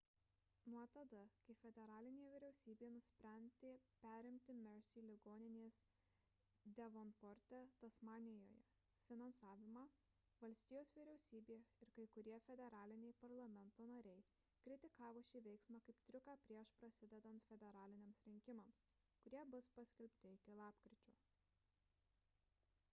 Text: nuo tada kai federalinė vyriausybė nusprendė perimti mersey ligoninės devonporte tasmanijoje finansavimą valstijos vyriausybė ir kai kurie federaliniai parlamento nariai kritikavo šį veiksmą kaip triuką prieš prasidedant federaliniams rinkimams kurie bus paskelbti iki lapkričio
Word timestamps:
nuo 0.73 0.83
tada 0.93 1.17
kai 1.47 1.53
federalinė 1.57 2.23
vyriausybė 2.35 2.87
nusprendė 2.93 3.73
perimti 4.05 4.53
mersey 4.61 5.03
ligoninės 5.09 5.75
devonporte 6.79 7.59
tasmanijoje 7.83 8.55
finansavimą 9.09 9.83
valstijos 10.45 10.93
vyriausybė 10.95 11.57
ir 11.87 11.91
kai 11.99 12.05
kurie 12.15 12.39
federaliniai 12.47 13.15
parlamento 13.25 13.85
nariai 13.91 14.23
kritikavo 14.69 15.23
šį 15.31 15.41
veiksmą 15.49 15.83
kaip 15.89 16.01
triuką 16.09 16.35
prieš 16.47 16.71
prasidedant 16.81 17.45
federaliniams 17.51 18.23
rinkimams 18.31 18.81
kurie 19.25 19.45
bus 19.53 19.69
paskelbti 19.79 20.33
iki 20.39 20.57
lapkričio 20.63 21.15